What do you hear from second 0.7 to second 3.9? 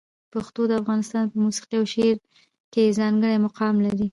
افغانستان په موسیقي او شعر کې ځانګړی مقام